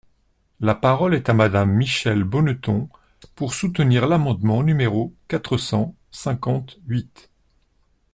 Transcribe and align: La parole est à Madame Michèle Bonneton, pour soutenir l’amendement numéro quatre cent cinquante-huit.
La 0.61 0.73
parole 0.73 1.13
est 1.13 1.29
à 1.29 1.35
Madame 1.35 1.73
Michèle 1.75 2.23
Bonneton, 2.23 2.89
pour 3.35 3.53
soutenir 3.53 4.07
l’amendement 4.07 4.63
numéro 4.63 5.13
quatre 5.27 5.59
cent 5.59 5.93
cinquante-huit. 6.09 7.29